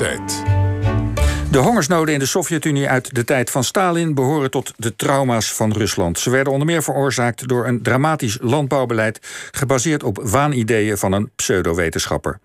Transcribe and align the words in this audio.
tijd. 0.00 0.42
De 1.50 1.58
hongersnoden 1.58 2.14
in 2.14 2.20
de 2.20 2.26
Sovjet-Unie 2.26 2.88
uit 2.88 3.14
de 3.14 3.24
tijd 3.24 3.50
van 3.50 3.64
Stalin 3.64 4.14
behoren 4.14 4.50
tot 4.50 4.72
de 4.76 4.96
trauma's 4.96 5.52
van 5.52 5.72
Rusland. 5.72 6.18
Ze 6.18 6.30
werden 6.30 6.52
onder 6.52 6.66
meer 6.66 6.82
veroorzaakt 6.82 7.48
door 7.48 7.66
een 7.66 7.82
dramatisch 7.82 8.38
landbouwbeleid 8.40 9.18
gebaseerd 9.50 10.02
op 10.02 10.20
waanideeën 10.22 10.98
van 10.98 11.12
een 11.12 11.30
pseudowetenschapper. 11.36 12.38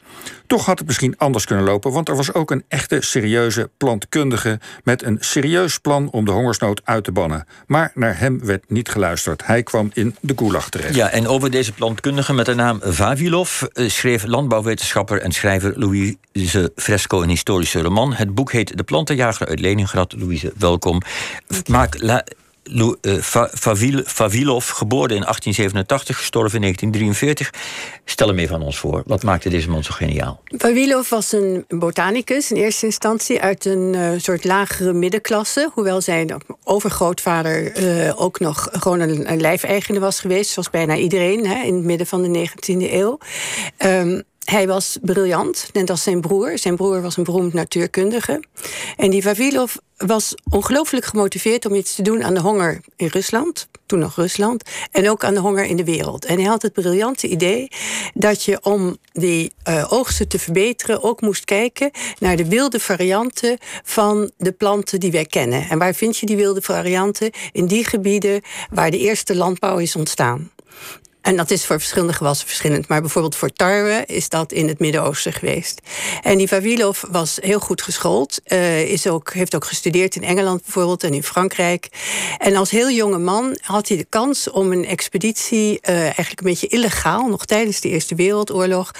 Toch 0.47 0.65
had 0.65 0.77
het 0.77 0.87
misschien 0.87 1.17
anders 1.17 1.45
kunnen 1.45 1.65
lopen, 1.65 1.91
want 1.91 2.09
er 2.09 2.15
was 2.15 2.33
ook 2.33 2.51
een 2.51 2.63
echte 2.67 2.97
serieuze 3.01 3.69
plantkundige 3.77 4.59
met 4.83 5.03
een 5.03 5.17
serieus 5.19 5.79
plan 5.79 6.09
om 6.11 6.25
de 6.25 6.31
hongersnood 6.31 6.81
uit 6.83 7.03
te 7.03 7.11
bannen. 7.11 7.47
Maar 7.67 7.91
naar 7.93 8.19
hem 8.19 8.45
werd 8.45 8.63
niet 8.67 8.89
geluisterd. 8.89 9.45
Hij 9.45 9.63
kwam 9.63 9.89
in 9.93 10.15
de 10.19 10.33
gulag 10.35 10.69
terecht. 10.69 10.95
Ja, 10.95 11.09
en 11.09 11.27
over 11.27 11.51
deze 11.51 11.71
plantkundige 11.71 12.33
met 12.33 12.45
de 12.45 12.55
naam 12.55 12.79
Vavilov 12.83 13.61
eh, 13.61 13.89
schreef 13.89 14.25
landbouwwetenschapper 14.25 15.21
en 15.21 15.31
schrijver 15.31 15.73
Louise 15.79 16.71
Fresco 16.75 17.21
een 17.21 17.29
historische 17.29 17.81
roman. 17.81 18.13
Het 18.13 18.35
boek 18.35 18.51
heet 18.51 18.77
De 18.77 18.83
plantenjager 18.95 19.47
uit 19.47 19.59
Leningrad. 19.59 20.13
Louise, 20.17 20.53
welkom. 20.57 21.01
Maak 21.69 22.01
uh, 22.01 22.17
Vavilov, 24.03 24.69
geboren 24.69 25.15
in 25.15 25.21
1887, 25.21 26.17
gestorven 26.17 26.55
in 26.55 26.61
1943. 26.61 27.53
Stel 28.05 28.27
hem 28.27 28.37
even 28.37 28.57
van 28.57 28.65
ons 28.65 28.77
voor. 28.77 29.03
Wat 29.05 29.23
maakte 29.23 29.49
deze 29.49 29.69
man 29.69 29.83
zo 29.83 29.91
geniaal? 29.93 30.41
Vavilov 30.57 31.09
was 31.09 31.31
een 31.31 31.65
botanicus 31.67 32.51
in 32.51 32.57
eerste 32.57 32.85
instantie 32.85 33.41
uit 33.41 33.65
een 33.65 33.93
uh, 33.95 34.09
soort 34.17 34.43
lagere 34.43 34.93
middenklasse. 34.93 35.69
Hoewel 35.73 36.01
zijn 36.01 36.41
overgrootvader 36.63 37.81
uh, 37.81 38.21
ook 38.21 38.39
nog 38.39 38.69
gewoon 38.71 38.99
een, 38.99 39.31
een 39.31 39.41
lijfeigene 39.41 39.99
was 39.99 40.19
geweest, 40.19 40.51
zoals 40.51 40.69
bijna 40.69 40.95
iedereen 40.95 41.47
hè, 41.47 41.63
in 41.63 41.75
het 41.75 41.83
midden 41.83 42.07
van 42.07 42.21
de 42.21 42.49
19e 42.49 42.91
eeuw. 42.91 43.17
Um, 43.77 44.23
hij 44.45 44.67
was 44.67 44.97
briljant, 45.01 45.69
net 45.73 45.89
als 45.89 46.03
zijn 46.03 46.21
broer. 46.21 46.57
Zijn 46.57 46.75
broer 46.75 47.01
was 47.01 47.17
een 47.17 47.23
beroemd 47.23 47.53
natuurkundige. 47.53 48.43
En 48.97 49.09
die 49.09 49.21
Vavilov 49.21 49.75
was 49.97 50.35
ongelooflijk 50.49 51.05
gemotiveerd 51.05 51.65
om 51.65 51.75
iets 51.75 51.95
te 51.95 52.01
doen 52.01 52.23
aan 52.23 52.33
de 52.33 52.39
honger 52.39 52.81
in 52.95 53.07
Rusland, 53.07 53.67
toen 53.85 53.99
nog 53.99 54.15
Rusland, 54.15 54.63
en 54.91 55.09
ook 55.09 55.23
aan 55.23 55.33
de 55.33 55.39
honger 55.39 55.65
in 55.65 55.75
de 55.75 55.83
wereld. 55.83 56.25
En 56.25 56.35
hij 56.35 56.45
had 56.45 56.61
het 56.61 56.73
briljante 56.73 57.27
idee 57.27 57.67
dat 58.13 58.43
je 58.43 58.63
om 58.63 58.97
die 59.11 59.53
uh, 59.69 59.85
oogsten 59.89 60.27
te 60.27 60.39
verbeteren 60.39 61.03
ook 61.03 61.21
moest 61.21 61.45
kijken 61.45 61.91
naar 62.19 62.35
de 62.35 62.47
wilde 62.47 62.79
varianten 62.79 63.57
van 63.83 64.31
de 64.37 64.51
planten 64.51 64.99
die 64.99 65.11
wij 65.11 65.25
kennen. 65.25 65.69
En 65.69 65.77
waar 65.77 65.93
vind 65.93 66.17
je 66.17 66.25
die 66.25 66.35
wilde 66.35 66.61
varianten? 66.61 67.31
In 67.51 67.65
die 67.65 67.85
gebieden 67.85 68.41
waar 68.69 68.91
de 68.91 68.99
eerste 68.99 69.35
landbouw 69.35 69.77
is 69.77 69.95
ontstaan. 69.95 70.51
En 71.25 71.35
dat 71.35 71.51
is 71.51 71.65
voor 71.65 71.79
verschillende 71.79 72.13
gewassen 72.13 72.47
verschillend. 72.47 72.87
Maar 72.87 73.01
bijvoorbeeld 73.01 73.35
voor 73.35 73.49
tarwe 73.49 74.03
is 74.05 74.29
dat 74.29 74.51
in 74.51 74.67
het 74.67 74.79
Midden-Oosten 74.79 75.33
geweest. 75.33 75.81
En 76.21 76.37
die 76.37 76.47
Vavilov 76.47 77.03
was 77.09 77.37
heel 77.41 77.59
goed 77.59 77.81
geschoold. 77.81 78.41
Uh, 78.47 78.81
is 78.81 79.07
ook, 79.07 79.33
heeft 79.33 79.55
ook 79.55 79.65
gestudeerd 79.65 80.15
in 80.15 80.23
Engeland 80.23 80.61
bijvoorbeeld 80.61 81.03
en 81.03 81.13
in 81.13 81.23
Frankrijk. 81.23 81.87
En 82.37 82.55
als 82.55 82.71
heel 82.71 82.91
jonge 82.91 83.17
man 83.17 83.57
had 83.61 83.87
hij 83.87 83.97
de 83.97 84.05
kans 84.09 84.49
om 84.49 84.71
een 84.71 84.85
expeditie... 84.85 85.79
Uh, 85.89 86.01
eigenlijk 86.01 86.39
een 86.39 86.47
beetje 86.47 86.67
illegaal, 86.67 87.27
nog 87.27 87.45
tijdens 87.45 87.81
de 87.81 87.89
Eerste 87.89 88.15
Wereldoorlog... 88.15 88.91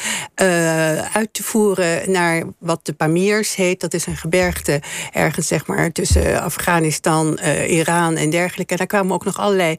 Uh, 0.41 1.15
uit 1.15 1.33
te 1.33 1.43
voeren 1.43 2.11
naar 2.11 2.43
wat 2.59 2.79
de 2.83 2.93
Pamirs 2.93 3.55
heet. 3.55 3.79
Dat 3.79 3.93
is 3.93 4.05
een 4.05 4.17
gebergte 4.17 4.81
ergens 5.13 5.47
zeg 5.47 5.67
maar 5.67 5.91
tussen 5.91 6.41
Afghanistan, 6.41 7.39
Iran 7.67 8.15
en 8.15 8.29
dergelijke. 8.29 8.71
En 8.71 8.77
daar 8.77 8.87
kwamen 8.87 9.13
ook 9.13 9.25
nog 9.25 9.39
allerlei 9.39 9.75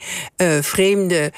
vreemde 0.61 1.33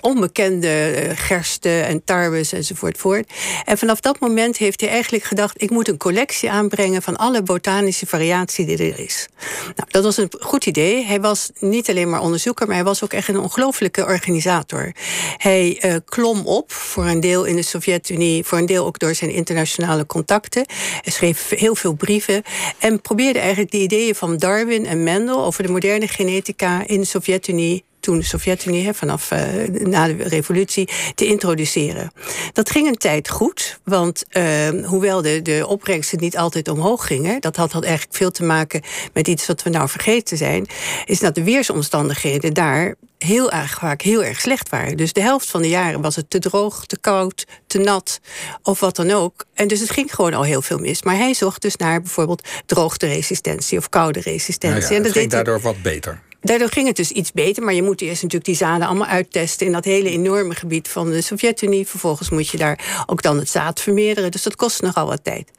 onbekende 0.00 0.68
eh, 0.68 1.16
gersten 1.16 1.86
en 1.86 2.04
tarwes 2.04 2.52
enzovoort 2.52 2.98
voort. 2.98 3.32
En 3.64 3.78
vanaf 3.78 4.00
dat 4.00 4.20
moment 4.20 4.56
heeft 4.56 4.80
hij 4.80 4.90
eigenlijk 4.90 5.24
gedacht: 5.24 5.62
ik 5.62 5.70
moet 5.70 5.88
een 5.88 5.96
collectie 5.96 6.50
aanbrengen 6.50 7.02
van 7.02 7.16
alle 7.16 7.42
botanische 7.42 8.06
variatie 8.06 8.66
die 8.66 8.78
er 8.78 8.98
is. 8.98 9.28
Nou, 9.64 9.88
dat 9.90 10.04
was 10.04 10.16
een 10.16 10.30
goed 10.40 10.66
idee. 10.66 11.04
Hij 11.04 11.20
was 11.20 11.50
niet 11.58 11.88
alleen 11.90 12.10
maar 12.10 12.20
onderzoeker, 12.20 12.66
maar 12.66 12.76
hij 12.76 12.84
was 12.84 13.04
ook 13.04 13.12
echt 13.12 13.28
een 13.28 13.38
ongelofelijke 13.38 14.04
organisator. 14.04 14.92
Hij 15.36 15.82
uh, 15.84 15.94
klom 16.04 16.46
op, 16.46 16.72
voor 16.72 17.06
een 17.06 17.20
deel 17.20 17.44
in 17.44 17.56
de 17.56 17.62
Sovjet-Unie, 17.62 18.44
voor 18.44 18.58
een 18.58 18.66
deel 18.66 18.86
ook 18.86 18.98
door 18.98 19.14
zijn 19.14 19.30
internationale 19.30 20.06
contacten. 20.06 20.64
Hij 21.02 21.12
schreef 21.12 21.48
heel 21.48 21.74
veel 21.74 21.92
brieven 21.92 22.42
en 22.78 23.00
probeerde 23.00 23.38
eigenlijk 23.38 23.70
de 23.70 23.78
ideeën 23.78 24.14
van 24.14 24.36
Darwin 24.36 24.86
en 24.86 25.02
Mendel 25.02 25.44
over 25.44 25.62
de 25.62 25.72
moderne 25.72 26.08
genetica 26.08 26.86
in 26.86 27.00
de 27.00 27.06
Sovjet-Unie 27.06 27.84
toen 28.00 28.18
de 28.18 28.24
Sovjet-Unie, 28.24 28.92
vanaf 28.92 29.30
uh, 29.30 29.38
na 29.68 30.06
de 30.06 30.22
revolutie, 30.22 30.88
te 31.14 31.26
introduceren. 31.26 32.12
Dat 32.52 32.70
ging 32.70 32.86
een 32.86 32.96
tijd 32.96 33.28
goed, 33.28 33.80
want 33.84 34.24
uh, 34.32 34.68
hoewel 34.86 35.22
de, 35.22 35.42
de 35.42 35.66
opbrengsten 35.66 36.18
niet 36.18 36.36
altijd 36.36 36.68
omhoog 36.68 37.06
gingen, 37.06 37.40
dat 37.40 37.56
had, 37.56 37.72
had 37.72 37.84
eigenlijk 37.84 38.16
veel 38.16 38.30
te 38.30 38.44
maken 38.44 38.82
met 39.12 39.28
iets 39.28 39.46
wat 39.46 39.62
we 39.62 39.70
nou 39.70 39.88
vergeten 39.88 40.36
zijn, 40.36 40.66
is 41.04 41.18
dat 41.18 41.34
de 41.34 41.44
weersomstandigheden 41.44 42.54
daar 42.54 42.94
heel 43.18 43.50
erg 43.50 43.78
vaak 43.78 44.02
heel 44.02 44.24
erg 44.24 44.40
slecht 44.40 44.68
waren. 44.68 44.96
Dus 44.96 45.12
de 45.12 45.20
helft 45.20 45.50
van 45.50 45.62
de 45.62 45.68
jaren 45.68 46.00
was 46.00 46.16
het 46.16 46.30
te 46.30 46.38
droog, 46.38 46.86
te 46.86 46.98
koud, 47.00 47.46
te 47.66 47.78
nat 47.78 48.20
of 48.62 48.80
wat 48.80 48.96
dan 48.96 49.10
ook. 49.10 49.44
En 49.54 49.68
dus 49.68 49.80
het 49.80 49.90
ging 49.90 50.14
gewoon 50.14 50.34
al 50.34 50.42
heel 50.42 50.62
veel 50.62 50.78
mis. 50.78 51.02
Maar 51.02 51.16
hij 51.16 51.34
zocht 51.34 51.62
dus 51.62 51.76
naar 51.76 52.00
bijvoorbeeld 52.02 52.48
droogteresistentie 52.66 53.78
of 53.78 53.88
koude 53.88 54.20
resistentie. 54.20 54.80
Nou 54.80 54.92
ja, 54.92 54.96
en 54.96 55.02
dat 55.02 55.12
ging 55.12 55.30
daardoor 55.30 55.60
wat 55.60 55.82
beter. 55.82 56.22
Daardoor 56.40 56.68
ging 56.68 56.86
het 56.86 56.96
dus 56.96 57.10
iets 57.10 57.32
beter, 57.32 57.62
maar 57.62 57.74
je 57.74 57.82
moet 57.82 58.00
eerst 58.00 58.22
natuurlijk 58.22 58.44
die 58.44 58.54
zaden 58.54 58.86
allemaal 58.86 59.06
uittesten 59.06 59.66
in 59.66 59.72
dat 59.72 59.84
hele 59.84 60.08
enorme 60.08 60.54
gebied 60.54 60.88
van 60.88 61.10
de 61.10 61.20
Sovjet-Unie. 61.20 61.86
Vervolgens 61.86 62.30
moet 62.30 62.48
je 62.48 62.56
daar 62.56 63.04
ook 63.06 63.22
dan 63.22 63.38
het 63.38 63.48
zaad 63.48 63.80
vermeerderen, 63.80 64.30
dus 64.30 64.42
dat 64.42 64.56
kost 64.56 64.82
nogal 64.82 65.06
wat 65.06 65.24
tijd. 65.24 65.50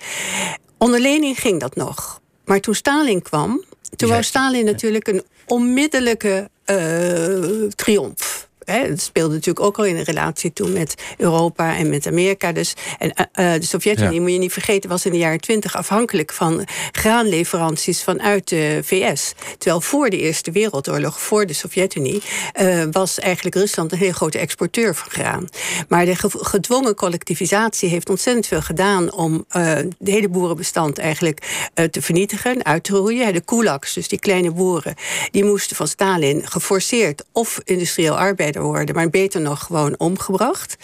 Onder 0.77 0.99
Lenin 0.99 1.35
ging 1.35 1.59
dat 1.59 1.75
nog. 1.75 2.21
Maar 2.45 2.59
toen 2.59 2.75
Stalin 2.75 3.21
kwam, 3.21 3.63
toen 3.95 4.09
wou 4.09 4.23
Stalin 4.23 4.65
natuurlijk 4.65 5.07
een 5.07 5.23
onmiddellijke 5.47 6.49
uh, 6.65 7.69
triomf. 7.69 8.49
Het 8.71 9.01
speelde 9.01 9.33
natuurlijk 9.33 9.65
ook 9.65 9.77
al 9.77 9.85
in 9.85 9.95
een 9.95 10.03
relatie 10.03 10.53
toen 10.53 10.73
met 10.73 10.95
Europa 11.17 11.75
en 11.75 11.89
met 11.89 12.07
Amerika. 12.07 12.51
Dus, 12.51 12.73
en 12.99 13.09
uh, 13.09 13.53
de 13.53 13.65
Sovjet-Unie, 13.65 14.21
moet 14.21 14.31
je 14.31 14.37
niet 14.37 14.53
vergeten, 14.53 14.89
was 14.89 15.05
in 15.05 15.11
de 15.11 15.17
jaren 15.17 15.39
twintig 15.41 15.75
afhankelijk 15.75 16.33
van 16.33 16.65
graanleveranties 16.91 18.03
vanuit 18.03 18.47
de 18.47 18.79
VS. 18.83 19.33
Terwijl 19.57 19.81
voor 19.81 20.09
de 20.09 20.17
Eerste 20.17 20.51
Wereldoorlog, 20.51 21.21
voor 21.21 21.45
de 21.45 21.53
Sovjet-Unie, 21.53 22.21
uh, 22.61 22.83
was 22.91 23.19
eigenlijk 23.19 23.55
Rusland 23.55 23.91
een 23.91 23.97
heel 23.97 24.11
grote 24.11 24.37
exporteur 24.37 24.95
van 24.95 25.09
graan. 25.09 25.47
Maar 25.87 26.05
de 26.05 26.15
gedwongen 26.37 26.95
collectivisatie 26.95 27.89
heeft 27.89 28.09
ontzettend 28.09 28.47
veel 28.47 28.61
gedaan 28.61 29.13
om 29.13 29.33
uh, 29.33 29.75
de 29.99 30.11
hele 30.11 30.29
boerenbestand 30.29 30.97
eigenlijk 30.97 31.69
te 31.91 32.01
vernietigen, 32.01 32.65
uit 32.65 32.83
te 32.83 32.95
roeien. 32.95 33.33
De 33.33 33.41
kulaks, 33.41 33.93
dus 33.93 34.07
die 34.07 34.19
kleine 34.19 34.51
boeren, 34.51 34.95
die 35.31 35.43
moesten 35.43 35.75
van 35.75 35.87
Stalin 35.87 36.47
geforceerd 36.47 37.23
of 37.31 37.59
industrieel 37.63 38.17
arbeider 38.17 38.60
maar 38.93 39.09
beter 39.09 39.41
nog 39.41 39.63
gewoon 39.63 39.95
omgebracht. 39.97 40.75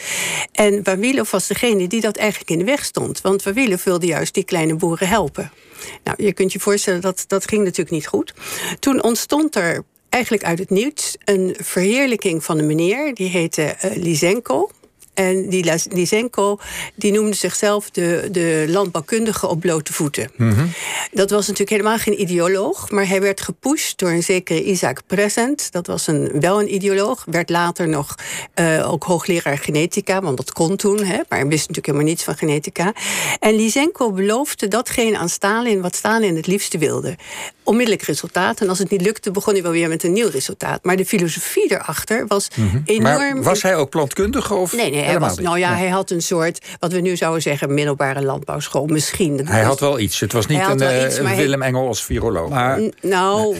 En 0.52 0.84
Wawilov 0.84 1.32
was 1.32 1.48
degene 1.48 1.88
die 1.88 2.02
dat 2.02 2.18
eigenlijk 2.18 2.50
in 2.50 2.58
de 2.58 2.64
weg 2.64 2.86
stond. 2.86 3.22
Want 3.22 3.44
Wawilov 3.44 3.84
wilde 3.84 4.06
juist 4.06 4.34
die 4.34 4.44
kleine 4.44 4.76
boeren 4.76 5.08
helpen. 5.08 5.52
Nou, 6.04 6.24
je 6.24 6.34
kunt 6.34 6.54
je 6.54 6.60
voorstellen 6.60 7.02
dat 7.02 7.24
dat 7.28 7.48
ging 7.48 7.64
natuurlijk 7.64 7.92
niet 7.92 8.08
goed. 8.08 8.34
Toen 8.80 9.04
ontstond 9.04 9.56
er 9.56 9.84
eigenlijk 10.10 10.44
uit 10.44 10.60
het 10.60 10.70
niets 10.70 11.16
een 11.26 11.56
verheerlijking 11.60 12.44
van 12.44 12.58
een 12.58 12.68
meneer. 12.68 13.14
Die 13.14 13.30
heette 13.30 13.76
uh, 13.86 13.96
Lysenko. 13.96 14.70
En 15.17 15.50
die 15.50 15.73
Lysenko 15.89 16.59
die 16.95 17.11
noemde 17.11 17.35
zichzelf 17.35 17.89
de, 17.89 18.28
de 18.31 18.66
landbouwkundige 18.67 19.47
op 19.47 19.59
blote 19.59 19.94
voeten. 19.94 20.31
Mm 20.35 20.72
Dat 21.11 21.29
was 21.29 21.41
natuurlijk 21.47 21.69
helemaal 21.69 21.97
geen 21.97 22.22
ideoloog, 22.22 22.91
maar 22.91 23.07
hij 23.07 23.22
werd 23.22 23.41
gepusht 23.41 24.00
door 24.00 24.09
een 24.09 24.23
zekere 24.23 24.63
Isaac 24.63 25.01
Present. 25.07 25.72
Dat 25.72 25.88
was 25.88 26.07
een, 26.07 26.31
wel 26.39 26.61
een 26.61 26.73
ideoloog, 26.73 27.25
werd 27.29 27.50
later 27.50 27.88
nog 27.88 28.16
uh, 28.55 28.91
ook 28.91 29.03
hoogleraar 29.03 29.57
genetica, 29.57 30.22
want 30.22 30.38
dat 30.38 30.51
kon 30.51 30.75
toen, 30.75 31.03
hè, 31.03 31.17
maar 31.29 31.39
hij 31.39 31.47
wist 31.47 31.67
natuurlijk 31.67 31.85
helemaal 31.85 32.07
niets 32.07 32.23
van 32.23 32.35
genetica. 32.35 32.94
En 33.39 33.55
Lysenko 33.55 34.11
beloofde 34.11 34.67
datgene 34.67 35.17
aan 35.17 35.29
Stalin 35.29 35.81
wat 35.81 35.96
Stalin 35.96 36.35
het 36.35 36.47
liefste 36.47 36.78
wilde. 36.78 37.16
Onmiddellijk 37.63 38.03
resultaat. 38.03 38.61
En 38.61 38.70
als 38.70 38.79
het 38.79 38.90
niet 38.90 39.02
lukte, 39.02 39.31
begon 39.31 39.53
hij 39.53 39.63
wel 39.63 39.72
weer 39.72 39.90
met 39.90 40.03
een 40.03 40.13
nieuw 40.13 40.29
resultaat. 40.29 40.84
Maar 40.84 40.96
de 40.96 41.05
filosofie 41.05 41.72
erachter 41.72 42.28
was 42.28 42.47
mm 42.55 42.81
enorm. 42.85 43.34
Maar 43.34 43.43
was 43.43 43.61
hij 43.61 43.75
ook 43.75 43.90
plantkundige? 43.90 44.53
Of? 44.53 44.73
Nee, 44.73 44.91
nee, 44.91 45.03
hij 45.08 45.20
was, 45.20 45.38
nou 45.38 45.59
ja, 45.59 45.76
hij 45.76 45.90
had 45.90 46.12
een 46.12 46.22
soort, 46.22 46.66
wat 46.80 46.92
we 46.92 47.00
nu 47.00 47.16
zouden 47.16 47.42
zeggen, 47.42 47.74
middelbare 47.74 48.24
landbouwschool. 48.24 48.86
Misschien. 48.86 49.48
Hij 49.48 49.64
had 49.64 49.80
wel 49.80 50.00
iets. 50.00 50.20
Het 50.20 50.34
was 50.34 50.46
niet 50.46 50.62
een, 50.68 50.82
uh, 50.82 51.36
Willem 51.36 51.62
Engel 51.62 51.88
als 51.88 52.04
viroloog. 52.04 52.50
Maar, 52.50 52.82
nou, 53.02 53.56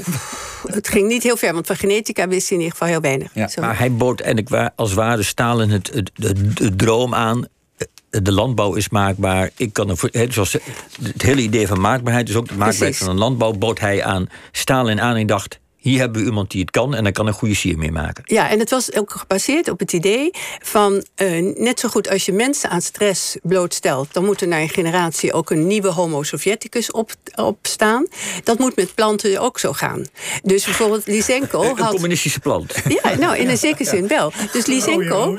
het 0.66 0.88
ging 0.88 1.08
niet 1.08 1.24
heel 1.24 1.38
ver, 1.38 1.54
want 1.54 1.68
van 1.68 1.76
genetica 1.76 2.28
wist 2.28 2.50
hij 2.50 2.58
in 2.58 2.64
ieder 2.64 2.78
geval 2.78 2.94
heel 2.94 3.02
weinig. 3.02 3.32
Ja, 3.34 3.50
maar 3.60 3.78
hij 3.78 3.92
bood 3.92 4.22
eigenlijk 4.22 4.72
als 4.76 4.94
ware 4.94 5.24
Stalin 5.24 5.70
het, 5.70 5.92
het, 5.94 6.12
de, 6.14 6.76
droom 6.76 7.14
aan 7.14 7.48
eh, 7.78 8.20
de 8.24 8.32
landbouw 8.32 8.74
is 8.74 8.90
maakbaar. 8.90 9.50
Ik 9.58 9.74
kan 9.74 9.90
er, 9.90 10.34
zoals 10.34 10.58
het 11.02 11.22
hele 11.22 11.42
idee 11.42 11.68
van 11.68 11.80
maakbaarheid, 11.80 12.28
dus 12.28 12.36
ook 12.36 12.48
de 12.48 12.56
maakbaarheid 12.56 12.98
van 12.98 13.10
een 13.10 13.18
landbouw, 13.18 13.52
bood 13.52 13.80
hij 13.80 14.04
aan 14.04 14.30
Stalin 14.52 15.02
aan 15.02 15.16
en 15.16 15.28
dacht: 15.28 15.60
hier 15.90 16.00
hebben 16.00 16.22
we 16.22 16.28
iemand 16.28 16.52
die 16.52 16.62
het 16.62 16.72
kan 16.72 16.96
en 16.96 17.04
dan 17.04 17.14
kan 17.14 17.28
een 17.28 17.34
goede 17.34 17.56
sier 17.56 17.78
mee 17.78 17.92
maken. 17.92 18.24
Ja, 18.26 18.50
en 18.50 18.60
het 18.60 18.70
was 18.70 18.94
ook 18.94 19.12
gebaseerd 19.12 19.70
op 19.70 19.80
het 19.80 19.94
idee 19.94 20.32
van 20.62 21.06
uh, 21.16 21.56
net 21.58 21.80
zo 21.80 21.90
goed 21.90 22.10
als 22.10 22.26
je 22.26 22.32
mensen 22.32 22.70
aan 22.70 22.82
stress 22.82 23.38
blootstelt, 23.44 24.14
dan 24.14 24.26
moet 24.26 24.42
er 24.42 24.48
naar 24.48 24.62
een 24.62 24.70
generatie 24.70 25.34
ook 25.34 25.50
een 25.50 25.68
nieuwe 25.68 25.92
Homo 25.92 26.24
sovieticus 26.24 26.92
op, 26.92 27.12
opstaan. 27.36 28.08
Dat 28.44 28.60
moet 28.60 28.76
met 28.76 28.96
planten 28.96 29.40
ook 29.40 29.60
zo 29.60 29.74
gaan. 29.74 30.06
Dus 30.44 30.66
bijvoorbeeld 30.66 31.08
Lysenko 31.08 31.64
had... 31.64 31.80
Een 31.80 31.86
communistische 31.86 32.40
plant. 32.40 32.74
Ja, 32.88 33.16
nou, 33.16 33.38
in 33.38 33.50
een 33.50 33.58
zekere 33.58 33.90
zin 33.90 34.08
wel. 34.08 34.32
Dus 34.52 34.66
Lysenko, 34.66 35.38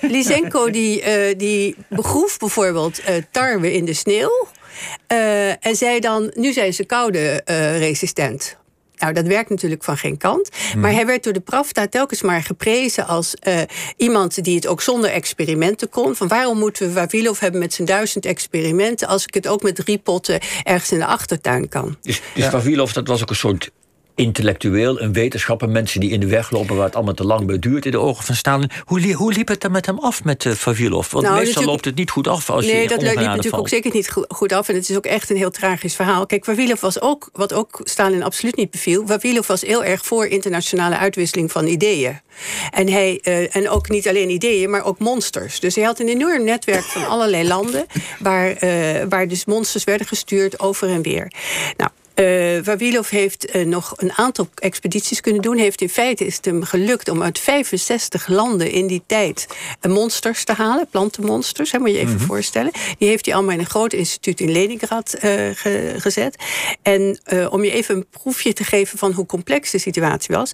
Lysenko 0.00 0.70
die, 0.70 1.28
uh, 1.28 1.38
die 1.38 1.76
begroef 1.88 2.38
bijvoorbeeld 2.38 3.00
uh, 3.00 3.14
tarwe 3.30 3.72
in 3.72 3.84
de 3.84 3.94
sneeuw. 3.94 4.46
Uh, 5.12 5.66
en 5.66 5.76
zei 5.76 6.00
dan, 6.00 6.32
nu 6.34 6.52
zijn 6.52 6.74
ze 6.74 6.84
koude 6.84 7.42
resistent. 7.78 8.56
Nou, 8.96 9.12
dat 9.12 9.26
werkt 9.26 9.50
natuurlijk 9.50 9.84
van 9.84 9.96
geen 9.96 10.16
kant. 10.16 10.48
Maar 10.50 10.90
mhm. 10.90 10.94
hij 10.94 11.06
werd 11.06 11.24
door 11.24 11.32
de 11.32 11.40
Pravda 11.40 11.88
telkens 11.88 12.22
maar 12.22 12.42
geprezen 12.42 13.06
als 13.06 13.34
uh, 13.48 13.60
iemand 13.96 14.44
die 14.44 14.54
het 14.54 14.66
ook 14.66 14.82
zonder 14.82 15.10
experimenten 15.10 15.88
kon. 15.88 16.16
Van 16.16 16.28
waarom 16.28 16.58
moeten 16.58 16.86
we 16.86 16.92
Vavilov 16.92 17.40
hebben 17.40 17.60
met 17.60 17.74
zijn 17.74 17.86
duizend 17.86 18.26
experimenten 18.26 19.08
als 19.08 19.26
ik 19.26 19.34
het 19.34 19.48
ook 19.48 19.62
met 19.62 19.74
drie 19.74 19.98
potten 19.98 20.40
ergens 20.62 20.92
in 20.92 20.98
de 20.98 21.06
achtertuin 21.06 21.68
kan? 21.68 21.96
Dus, 22.00 22.20
dus 22.34 22.46
Vavilov, 22.46 22.92
dat 22.92 23.08
was 23.08 23.22
ook 23.22 23.30
een 23.30 23.36
soort 23.36 23.70
intellectueel, 24.14 25.00
een 25.00 25.12
wetenschapper, 25.12 25.68
mensen 25.68 26.00
die 26.00 26.10
in 26.10 26.20
de 26.20 26.26
weg 26.26 26.50
lopen 26.50 26.76
waar 26.76 26.84
het 26.84 26.94
allemaal 26.94 27.14
te 27.14 27.24
lang 27.24 27.46
bij 27.46 27.58
duurt 27.58 27.84
in 27.84 27.90
de 27.90 27.98
ogen 27.98 28.24
van 28.24 28.34
Stalin. 28.34 28.70
Hoe, 28.84 29.12
hoe 29.12 29.32
liep 29.32 29.48
het 29.48 29.60
dan 29.60 29.72
met 29.72 29.86
hem 29.86 29.98
af, 29.98 30.24
met 30.24 30.44
uh, 30.44 30.52
Vavilov? 30.52 31.12
Want 31.12 31.24
nou, 31.24 31.38
meestal 31.38 31.64
loopt 31.64 31.84
het 31.84 31.94
niet 31.94 32.10
goed 32.10 32.28
af 32.28 32.50
als 32.50 32.66
nee, 32.66 32.82
je 32.82 32.88
dat 32.88 33.02
liep 33.02 33.14
natuurlijk 33.14 33.56
ook 33.56 33.68
zeker 33.68 33.90
niet 33.94 34.16
goed 34.28 34.52
af. 34.52 34.68
En 34.68 34.74
het 34.74 34.88
is 34.88 34.96
ook 34.96 35.06
echt 35.06 35.30
een 35.30 35.36
heel 35.36 35.50
tragisch 35.50 35.94
verhaal. 35.94 36.26
Kijk, 36.26 36.44
Vavilov 36.44 36.80
was 36.80 37.00
ook, 37.00 37.28
wat 37.32 37.52
ook 37.52 37.80
Stalin 37.84 38.22
absoluut 38.22 38.56
niet 38.56 38.70
beviel, 38.70 39.06
Vavilov 39.06 39.46
was 39.46 39.60
heel 39.60 39.84
erg 39.84 40.06
voor 40.06 40.26
internationale 40.26 40.96
uitwisseling 40.96 41.52
van 41.52 41.66
ideeën. 41.66 42.20
En, 42.70 42.88
hij, 42.88 43.20
uh, 43.22 43.56
en 43.56 43.68
ook 43.68 43.88
niet 43.88 44.08
alleen 44.08 44.30
ideeën, 44.30 44.70
maar 44.70 44.84
ook 44.84 44.98
monsters. 44.98 45.60
Dus 45.60 45.74
hij 45.74 45.84
had 45.84 46.00
een 46.00 46.08
enorm 46.08 46.44
netwerk 46.44 46.84
van 46.84 47.06
allerlei 47.06 47.46
landen 47.46 47.86
waar, 48.18 48.64
uh, 48.64 49.02
waar 49.08 49.28
dus 49.28 49.44
monsters 49.44 49.84
werden 49.84 50.06
gestuurd 50.06 50.60
over 50.60 50.88
en 50.88 51.02
weer. 51.02 51.32
Nou, 51.76 51.90
uh, 52.14 52.64
Wawilov 52.64 53.10
heeft 53.10 53.56
uh, 53.56 53.66
nog 53.66 53.92
een 53.96 54.12
aantal 54.12 54.48
expedities 54.54 55.20
kunnen 55.20 55.42
doen. 55.42 55.56
Heeft 55.56 55.80
in 55.80 55.88
feite 55.88 56.26
is 56.26 56.36
het 56.36 56.44
hem 56.44 56.64
gelukt 56.64 57.08
om 57.08 57.22
uit 57.22 57.38
65 57.38 58.28
landen 58.28 58.70
in 58.70 58.86
die 58.86 59.02
tijd 59.06 59.46
monsters 59.88 60.44
te 60.44 60.52
halen, 60.52 60.86
plantenmonsters, 60.90 61.72
hè, 61.72 61.78
moet 61.78 61.90
je 61.90 61.98
even 61.98 62.12
mm 62.12 62.18
-hmm. 62.18 62.26
voorstellen. 62.26 62.72
Die 62.98 63.08
heeft 63.08 63.24
hij 63.24 63.34
allemaal 63.34 63.54
in 63.54 63.58
een 63.58 63.66
groot 63.66 63.92
instituut 63.92 64.40
in 64.40 64.52
Leningrad 64.52 65.14
uh, 65.14 65.20
ge 65.54 65.94
gezet. 65.98 66.36
En 66.82 67.18
om 67.50 67.64
je 67.64 67.70
even 67.70 67.96
een 67.96 68.06
proefje 68.10 68.52
te 68.52 68.64
geven 68.64 68.98
van 68.98 69.12
hoe 69.12 69.26
complex 69.26 69.70
de 69.70 69.78
situatie 69.78 70.34
was. 70.34 70.52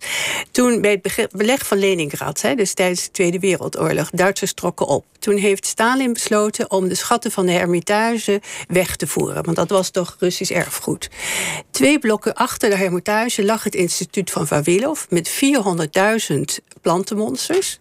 Toen 0.50 0.80
bij 0.80 1.00
het 1.02 1.32
beleg 1.32 1.66
van 1.66 1.78
Leningrad, 1.78 2.40
hè, 2.40 2.54
dus 2.54 2.74
tijdens 2.74 3.04
de 3.04 3.10
Tweede 3.10 3.38
Wereldoorlog, 3.38 4.10
Duitsers 4.10 4.52
trokken 4.52 4.86
op. 4.86 5.04
Toen 5.18 5.36
heeft 5.36 5.66
Stalin 5.66 6.12
besloten 6.12 6.70
om 6.70 6.88
de 6.88 6.94
schatten 6.94 7.30
van 7.30 7.46
de 7.46 7.52
Hermitage 7.52 8.40
weg 8.68 8.96
te 8.96 9.06
voeren. 9.06 9.44
Want 9.44 9.56
dat 9.56 9.70
was 9.70 9.90
toch 9.90 10.16
Russisch 10.18 10.52
erfgoed. 10.52 11.08
Twee 11.70 11.98
blokken 11.98 12.34
achter 12.34 12.70
de 12.70 12.76
Hermitage 12.76 13.44
lag 13.44 13.64
het 13.64 13.74
instituut 13.74 14.30
van 14.30 14.46
Vavilov 14.46 15.04
met 15.08 15.30
400.000 16.28 16.40
plantenmonsters. 16.80 17.78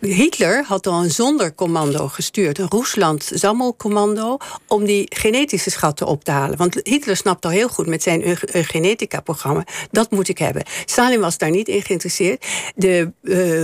Hitler 0.00 0.64
had 0.64 0.86
al 0.86 1.02
een 1.02 1.10
zondercommando 1.10 2.08
gestuurd, 2.08 2.58
een 2.58 2.68
Roesland-Zammelcommando, 2.68 4.36
om 4.66 4.84
die 4.84 5.06
genetische 5.16 5.70
schatten 5.70 6.06
op 6.06 6.24
te 6.24 6.30
halen. 6.30 6.58
Want 6.58 6.80
Hitler 6.82 7.16
snapt 7.16 7.44
al 7.44 7.50
heel 7.50 7.68
goed 7.68 7.86
met 7.86 8.02
zijn 8.02 8.36
genetica-programma, 8.50 9.66
dat 9.90 10.10
moet 10.10 10.28
ik 10.28 10.38
hebben. 10.38 10.62
Stalin 10.84 11.20
was 11.20 11.38
daar 11.38 11.50
niet 11.50 11.68
in 11.68 11.82
geïnteresseerd. 11.82 12.46
De 12.74 13.12
uh, 13.22 13.62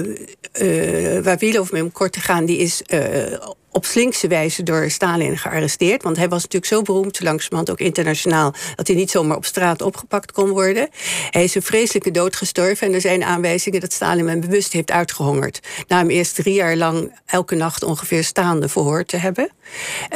uh, 1.56 1.66
hem 1.70 1.92
kort 1.92 2.12
te 2.12 2.20
gaan, 2.20 2.44
die 2.44 2.58
is 2.58 2.82
uh, 2.86 3.00
op 3.70 3.84
slinkse 3.84 4.26
wijze 4.26 4.62
door 4.62 4.90
Stalin 4.90 5.38
gearresteerd. 5.38 6.02
Want 6.02 6.16
hij 6.16 6.28
was 6.28 6.42
natuurlijk 6.42 6.72
zo 6.72 6.82
beroemd, 6.82 7.16
zo 7.16 7.24
langzamerhand 7.24 7.70
ook 7.70 7.80
internationaal, 7.80 8.54
dat 8.74 8.86
hij 8.86 8.96
niet 8.96 9.10
zomaar 9.10 9.36
op 9.36 9.44
straat 9.44 9.82
opgepakt 9.82 10.32
kon 10.32 10.48
worden. 10.48 10.88
Hij 11.30 11.44
is 11.44 11.54
een 11.54 11.62
vreselijke 11.62 12.10
dood 12.10 12.36
gestorven 12.36 12.86
en 12.86 12.94
er 12.94 13.00
zijn 13.00 13.24
aanwijzingen 13.24 13.80
dat 13.80 13.92
Stalin 13.92 14.28
hem 14.28 14.40
bewust 14.40 14.72
heeft 14.72 14.90
uitgehongerd. 14.90 15.60
Na 15.88 15.98
hem 15.98 16.10
eerst 16.10 16.34
drie 16.34 16.54
jaar 16.54 16.76
lang 16.76 17.20
elke 17.26 17.54
nacht 17.54 17.82
ongeveer 17.82 18.24
staande 18.24 18.68
verhoord 18.68 19.08
te 19.08 19.16
hebben. 19.16 19.50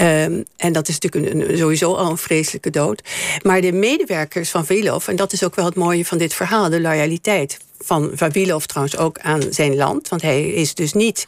Um, 0.00 0.44
en 0.56 0.72
dat 0.72 0.88
is 0.88 0.98
natuurlijk 0.98 1.34
een, 1.34 1.58
sowieso 1.58 1.94
al 1.94 2.10
een 2.10 2.18
vreselijke 2.18 2.70
dood. 2.70 3.02
Maar 3.42 3.60
de 3.60 3.72
medewerkers 3.72 4.50
van 4.50 4.66
Vilov, 4.66 5.08
en 5.08 5.16
dat 5.16 5.32
is 5.32 5.44
ook 5.44 5.54
wel 5.54 5.64
het 5.64 5.74
mooie 5.74 6.04
van 6.04 6.18
dit 6.18 6.34
verhaal, 6.34 6.68
de 6.68 6.80
loyaliteit 6.80 7.58
van 7.84 8.10
Vavilov 8.14 8.64
trouwens 8.64 8.96
ook 8.96 9.18
aan 9.18 9.42
zijn 9.50 9.76
land. 9.76 10.08
Want 10.08 10.22
hij 10.22 10.48
is 10.48 10.74
dus 10.74 10.92
niet 10.92 11.26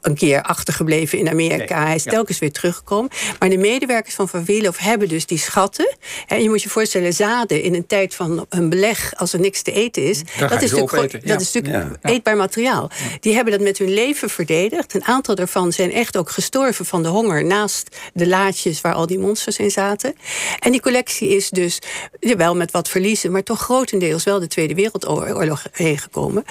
een 0.00 0.14
keer 0.14 0.42
achtergebleven 0.42 1.18
in 1.18 1.28
Amerika. 1.28 1.84
Hij 1.84 1.94
is 1.94 2.02
telkens 2.02 2.38
weer 2.38 2.52
teruggekomen. 2.52 3.10
Maar 3.38 3.48
de 3.48 3.56
medewerkers 3.56 4.14
van 4.14 4.28
Van 4.28 4.44
Wilhof 4.44 4.78
hebben 4.78 5.08
dus 5.08 5.26
die 5.26 5.38
schatten. 5.38 5.96
En 6.26 6.42
je 6.42 6.48
moet 6.48 6.62
je 6.62 6.68
voorstellen, 6.68 7.12
zaden 7.12 7.62
in 7.62 7.74
een 7.74 7.86
tijd 7.86 8.14
van 8.14 8.46
een 8.48 8.68
beleg, 8.68 9.12
als 9.16 9.32
er 9.32 9.40
niks 9.40 9.62
te 9.62 9.72
eten 9.72 10.02
is. 10.02 10.22
dat 10.38 10.62
is, 10.62 10.70
natuurlijk, 10.70 11.26
dat 11.26 11.40
is 11.40 11.52
natuurlijk 11.52 11.96
eetbaar 12.02 12.36
materiaal. 12.36 12.90
Die 13.20 13.34
hebben 13.34 13.52
dat 13.52 13.62
met 13.62 13.78
hun 13.78 13.94
leven 13.94 14.30
verdedigd. 14.30 14.94
Een 14.94 15.04
aantal 15.04 15.34
daarvan 15.34 15.72
zijn 15.72 15.92
echt 15.92 16.16
ook 16.16 16.30
gestorven 16.30 16.84
van 16.84 17.02
de 17.02 17.08
honger. 17.08 17.44
Naast 17.44 17.96
de 18.14 18.26
laadjes 18.26 18.80
waar 18.80 18.94
al 18.94 19.06
die 19.06 19.18
monsters 19.18 19.58
in 19.58 19.70
zaten. 19.70 20.14
En 20.58 20.72
die 20.72 20.80
collectie 20.80 21.28
is 21.28 21.50
dus, 21.50 21.78
wel 22.20 22.56
met 22.56 22.70
wat 22.70 22.88
verliezen, 22.88 23.32
maar 23.32 23.42
toch 23.42 23.60
grotendeels 23.60 24.24
wel 24.24 24.40
de 24.40 24.46
Tweede 24.46 24.74
Wereldoorlog 24.74 25.66
heen 25.72 25.98
gekomen. 25.98 26.44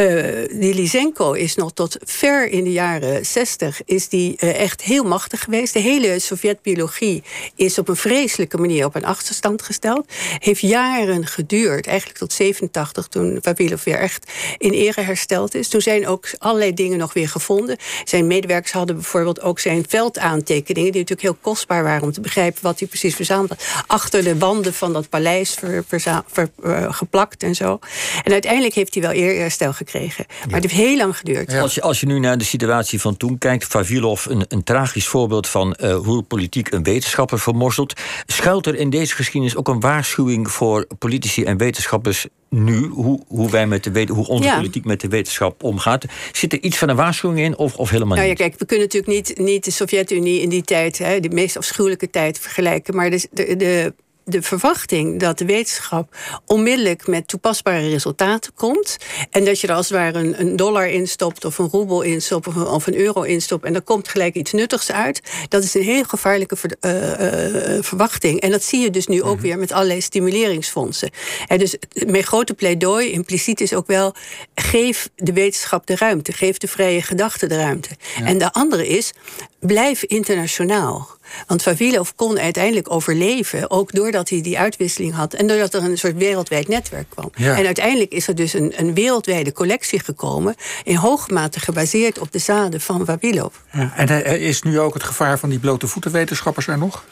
Uh, 0.00 0.60
die 0.60 0.74
Lysenko 0.74 1.32
is 1.32 1.54
nog 1.54 1.72
tot 1.72 1.96
ver 2.04 2.48
in 2.48 2.64
de 2.64 2.72
jaren 2.80 3.00
jaren 3.00 3.26
60 3.26 3.80
is 3.84 4.08
die 4.08 4.36
uh, 4.40 4.60
echt 4.60 4.82
heel 4.82 5.04
machtig 5.04 5.40
geweest. 5.44 5.72
De 5.72 5.80
hele 5.80 6.18
Sovjet-biologie 6.18 7.22
is 7.54 7.78
op 7.78 7.88
een 7.88 7.96
vreselijke 7.96 8.58
manier 8.58 8.84
op 8.84 8.94
een 8.94 9.04
achterstand 9.04 9.62
gesteld. 9.62 10.12
Heeft 10.38 10.60
jaren 10.60 11.26
geduurd, 11.26 11.86
eigenlijk 11.86 12.18
tot 12.18 12.32
87, 12.32 13.06
toen 13.06 13.38
Vavilov 13.42 13.84
weer 13.84 13.98
echt 13.98 14.30
in 14.58 14.72
ere 14.72 15.00
hersteld 15.00 15.54
is. 15.54 15.68
Toen 15.68 15.80
zijn 15.80 16.06
ook 16.06 16.28
allerlei 16.38 16.74
dingen 16.74 16.98
nog 16.98 17.12
weer 17.12 17.28
gevonden. 17.28 17.76
Zijn 18.04 18.26
medewerkers 18.26 18.72
hadden 18.72 18.96
bijvoorbeeld 18.96 19.40
ook 19.40 19.58
zijn 19.58 19.84
veldaantekeningen, 19.88 20.92
die 20.92 21.00
natuurlijk 21.00 21.28
heel 21.28 21.38
kostbaar 21.40 21.82
waren 21.82 22.02
om 22.02 22.12
te 22.12 22.20
begrijpen 22.20 22.62
wat 22.62 22.78
hij 22.78 22.88
precies 22.88 23.14
verzameld 23.14 23.48
had. 23.48 23.84
Achter 23.86 24.24
de 24.24 24.38
wanden 24.38 24.74
van 24.74 24.92
dat 24.92 25.08
paleis 25.08 25.54
ver, 25.54 25.84
ver, 25.86 26.48
uh, 26.64 26.92
geplakt 26.92 27.42
en 27.42 27.54
zo. 27.54 27.78
En 28.24 28.32
uiteindelijk 28.32 28.74
heeft 28.74 28.94
hij 28.94 29.02
wel 29.02 29.14
eer 29.14 29.40
herstel 29.40 29.72
gekregen. 29.72 30.26
Maar 30.28 30.60
het 30.60 30.70
heeft 30.70 30.82
heel 30.82 30.96
lang 30.96 31.16
geduurd. 31.16 31.54
Als, 31.54 31.74
je, 31.74 31.80
als 31.80 32.00
je 32.00 32.06
nu 32.06 32.18
naar 32.18 32.38
de 32.38 32.44
situatie 32.44 32.68
van 33.00 33.16
toen 33.16 33.38
kijkt, 33.38 33.64
Vavilov 33.64 34.26
een, 34.26 34.44
een 34.48 34.64
tragisch 34.64 35.06
voorbeeld 35.06 35.48
van 35.48 35.76
uh, 35.80 35.96
hoe 35.96 36.22
politiek 36.22 36.72
een 36.72 36.82
wetenschapper 36.82 37.38
vermorselt. 37.38 38.00
Schuilt 38.26 38.66
er 38.66 38.74
in 38.74 38.90
deze 38.90 39.14
geschiedenis 39.14 39.56
ook 39.56 39.68
een 39.68 39.80
waarschuwing 39.80 40.50
voor 40.50 40.86
politici 40.98 41.44
en 41.44 41.56
wetenschappers 41.56 42.26
nu, 42.48 42.86
hoe, 42.86 43.20
hoe, 43.26 43.50
wij 43.50 43.66
met 43.66 43.84
de, 43.84 44.06
hoe 44.12 44.26
onze 44.26 44.54
politiek 44.56 44.84
met 44.84 45.00
de 45.00 45.08
wetenschap 45.08 45.62
omgaat. 45.62 46.04
Zit 46.32 46.52
er 46.52 46.62
iets 46.62 46.78
van 46.78 46.88
een 46.88 46.96
waarschuwing 46.96 47.40
in 47.40 47.56
of, 47.56 47.76
of 47.76 47.90
helemaal 47.90 48.16
nou, 48.16 48.28
niet? 48.28 48.38
Ja, 48.38 48.44
kijk, 48.44 48.58
we 48.58 48.66
kunnen 48.66 48.86
natuurlijk 48.86 49.12
niet, 49.12 49.38
niet 49.38 49.64
de 49.64 49.70
Sovjet-Unie 49.70 50.40
in 50.40 50.48
die 50.48 50.62
tijd, 50.62 50.98
hè, 50.98 51.20
de 51.20 51.28
meest 51.28 51.56
afschuwelijke 51.56 52.10
tijd, 52.10 52.38
vergelijken. 52.38 52.96
Maar 52.96 53.10
de, 53.10 53.28
de, 53.30 53.56
de 53.56 53.94
de 54.30 54.42
verwachting 54.42 55.20
dat 55.20 55.38
de 55.38 55.44
wetenschap 55.44 56.16
onmiddellijk 56.46 57.06
met 57.06 57.28
toepasbare 57.28 57.88
resultaten 57.88 58.54
komt. 58.54 58.96
En 59.30 59.44
dat 59.44 59.60
je 59.60 59.66
er 59.66 59.74
als 59.74 59.88
het 59.88 59.98
ware 59.98 60.18
een, 60.18 60.40
een 60.40 60.56
dollar 60.56 60.88
instopt 60.88 61.44
of 61.44 61.58
een 61.58 61.68
roebel 61.68 62.02
instopt 62.02 62.46
of 62.46 62.54
een, 62.54 62.66
of 62.66 62.86
een 62.86 62.96
euro 62.96 63.22
instopt. 63.22 63.64
En 63.64 63.74
er 63.74 63.82
komt 63.82 64.08
gelijk 64.08 64.34
iets 64.34 64.52
nuttigs 64.52 64.92
uit. 64.92 65.20
Dat 65.48 65.64
is 65.64 65.74
een 65.74 65.82
heel 65.82 66.04
gevaarlijke 66.04 66.56
uh, 66.80 66.92
uh, 66.92 67.82
verwachting. 67.82 68.40
En 68.40 68.50
dat 68.50 68.62
zie 68.62 68.80
je 68.80 68.90
dus 68.90 69.06
nu 69.06 69.22
ook 69.22 69.34
mhm. 69.34 69.42
weer 69.42 69.58
met 69.58 69.72
allerlei 69.72 70.00
stimuleringsfondsen. 70.00 71.10
En 71.46 71.58
dus 71.58 71.76
mijn 72.06 72.24
grote 72.24 72.54
pleidooi 72.54 73.10
impliciet 73.10 73.60
is 73.60 73.74
ook 73.74 73.86
wel: 73.86 74.14
geef 74.54 75.08
de 75.16 75.32
wetenschap 75.32 75.86
de 75.86 75.96
ruimte. 75.96 76.32
Geef 76.32 76.58
de 76.58 76.68
vrije 76.68 77.02
gedachte 77.02 77.46
de 77.46 77.56
ruimte. 77.56 77.88
En 78.24 78.38
de 78.38 78.52
andere 78.52 78.88
is: 78.88 79.12
blijf 79.60 80.02
internationaal. 80.02 81.18
Want 81.46 81.62
Vavilov 81.62 82.10
kon 82.16 82.38
uiteindelijk 82.38 82.92
overleven, 82.92 83.70
ook 83.70 83.92
doordat 83.92 84.28
hij 84.28 84.40
die 84.40 84.58
uitwisseling 84.58 85.14
had 85.14 85.34
en 85.34 85.46
doordat 85.46 85.74
er 85.74 85.84
een 85.84 85.98
soort 85.98 86.16
wereldwijd 86.16 86.68
netwerk 86.68 87.06
kwam. 87.08 87.30
En 87.34 87.66
uiteindelijk 87.66 88.12
is 88.12 88.28
er 88.28 88.34
dus 88.34 88.52
een, 88.52 88.72
een, 88.76 88.94
wereldwijde 88.94 89.52
collectie 89.52 90.00
gekomen, 90.00 90.54
in 90.84 90.96
hoge 90.96 91.32
mate 91.32 91.60
gebaseerd 91.60 92.18
op 92.18 92.32
de 92.32 92.38
zaden 92.38 92.80
van 92.80 93.04
Vavilov. 93.04 93.54
Ja, 93.72 93.92
en 93.96 94.40
is 94.40 94.62
nu 94.62 94.80
ook 94.80 94.94
het 94.94 95.02
gevaar 95.02 95.38
van 95.38 95.48
die 95.48 95.58
blote 95.58 95.86
voetenwetenschappers 95.86 96.66
er 96.66 96.78
nog? 96.78 97.04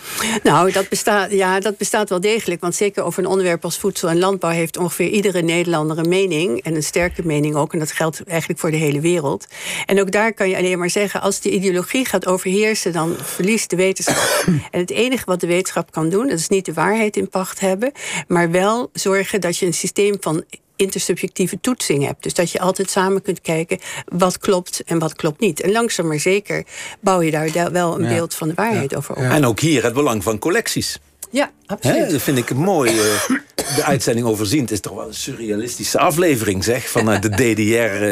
Nou, 0.42 0.72
dat 0.72 0.88
bestaat, 0.88 1.30
ja, 1.30 1.60
dat 1.60 1.76
bestaat 1.76 2.08
wel 2.08 2.20
degelijk. 2.20 2.60
Want 2.60 2.75
zeker 2.75 3.02
over 3.02 3.22
een 3.22 3.28
onderwerp 3.28 3.64
als 3.64 3.78
voedsel 3.78 4.08
en 4.08 4.18
landbouw 4.18 4.50
heeft 4.50 4.76
ongeveer 4.76 5.08
iedere 5.08 5.42
Nederlander 5.42 5.98
een 5.98 6.08
mening. 6.08 6.62
En 6.62 6.75
een 6.75 6.82
sterke 6.82 7.26
mening 7.26 7.54
ook. 7.54 7.72
En 7.72 7.78
dat 7.78 7.92
geldt 7.92 8.22
eigenlijk 8.26 8.60
voor 8.60 8.70
de 8.70 8.76
hele 8.76 9.00
wereld. 9.00 9.46
En 9.87 10.00
ook 10.00 10.10
daar 10.10 10.32
kan 10.32 10.48
je 10.48 10.56
alleen 10.56 10.78
maar 10.78 10.90
zeggen, 10.90 11.20
als 11.20 11.40
de 11.40 11.50
ideologie 11.50 12.04
gaat 12.04 12.26
overheersen, 12.26 12.92
dan 12.92 13.16
verliest 13.22 13.70
de 13.70 13.76
wetenschap 13.76 14.07
en 14.70 14.80
het 14.80 14.90
enige 14.90 15.24
wat 15.24 15.40
de 15.40 15.46
wetenschap 15.46 15.90
kan 15.90 16.08
doen, 16.08 16.28
dat 16.28 16.38
is 16.38 16.48
niet 16.48 16.64
de 16.64 16.72
waarheid 16.72 17.16
in 17.16 17.28
pacht 17.28 17.60
hebben, 17.60 17.92
maar 18.28 18.50
wel 18.50 18.90
zorgen 18.92 19.40
dat 19.40 19.56
je 19.56 19.66
een 19.66 19.74
systeem 19.74 20.16
van 20.20 20.44
intersubjectieve 20.78 21.60
toetsing 21.60 22.04
hebt. 22.06 22.22
Dus 22.22 22.34
dat 22.34 22.50
je 22.50 22.60
altijd 22.60 22.90
samen 22.90 23.22
kunt 23.22 23.40
kijken 23.40 23.78
wat 24.04 24.38
klopt 24.38 24.82
en 24.84 24.98
wat 24.98 25.14
klopt 25.14 25.40
niet. 25.40 25.60
En 25.60 25.72
langzaam 25.72 26.06
maar 26.06 26.20
zeker 26.20 26.64
bouw 27.00 27.20
je 27.20 27.30
daar 27.30 27.72
wel 27.72 28.00
een 28.00 28.08
beeld 28.08 28.34
van 28.34 28.48
de 28.48 28.54
waarheid 28.54 28.96
over 28.96 29.14
op. 29.14 29.22
En 29.22 29.46
ook 29.46 29.60
hier 29.60 29.84
het 29.84 29.94
belang 29.94 30.22
van 30.22 30.38
collecties. 30.38 30.98
Ja, 31.30 31.50
absoluut. 31.66 31.97
Hè, 32.06 32.12
dat 32.12 32.23
vind 32.23 32.38
ik 32.38 32.54
mooi. 32.54 32.90
eh, 32.90 32.97
de 33.76 33.85
uitzending 33.85 34.26
overzien. 34.26 34.61
Het 34.61 34.70
is 34.70 34.80
toch 34.80 34.94
wel 34.94 35.06
een 35.08 35.14
surrealistische 35.14 35.99
aflevering, 35.99 36.64
zeg. 36.64 36.88
Vanuit 36.88 37.23
de 37.23 37.28
DDR, 37.54 38.02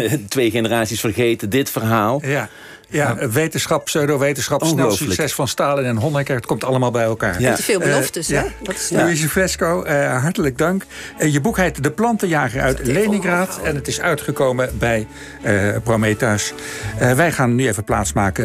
eh, 0.00 0.12
twee 0.28 0.50
generaties 0.50 1.00
vergeten, 1.00 1.50
dit 1.50 1.70
verhaal. 1.70 2.20
Ja. 2.24 2.48
Ja, 2.88 3.28
wetenschap, 3.30 3.84
pseudowetenschap, 3.84 4.64
snel 4.64 4.90
succes 4.90 5.32
van 5.34 5.48
Stalin 5.48 5.84
en 5.84 5.96
Honecker. 5.96 6.34
Het 6.36 6.46
komt 6.46 6.64
allemaal 6.64 6.90
bij 6.90 7.02
elkaar. 7.04 7.40
Ja. 7.40 7.54
Te 7.54 7.62
veel 7.62 7.78
beloftes, 7.78 8.30
Eh, 8.30 8.38
hè? 8.38 8.44
ja. 8.44 8.50
Dat 8.62 8.74
is, 8.74 8.90
Louise 8.90 9.28
Fresco, 9.28 9.82
eh, 9.82 10.20
hartelijk 10.22 10.58
dank. 10.58 10.84
Eh, 11.18 11.32
je 11.32 11.40
boek 11.40 11.56
heet 11.56 11.82
De 11.82 11.90
Plantenjager 11.90 12.60
uit 12.60 12.86
Leningrad. 12.86 13.60
En 13.62 13.74
het 13.74 13.88
is 13.88 14.00
uitgekomen 14.00 14.78
bij 14.78 15.06
eh 15.42 15.54
Prometheus. 15.84 16.52
Eh, 16.98 17.12
wij 17.12 17.32
gaan 17.32 17.54
nu 17.54 17.66
even 17.68 17.84
plaatsmaken 17.84 18.40